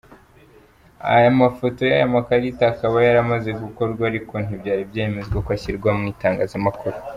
[1.29, 6.97] Amafoto y’aya makarita akaba yaramaze gukorwa ariko ntibyari byemezwa ko ashyirwa mu itangazamakuru.